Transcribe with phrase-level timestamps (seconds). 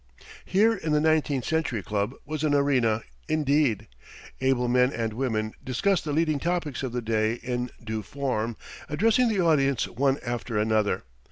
[0.45, 3.87] Here in the Nineteenth Century Club was an arena, indeed.
[4.39, 8.57] Able men and women discussed the leading topics of the day in due form,
[8.89, 11.03] addressing the audience one after another.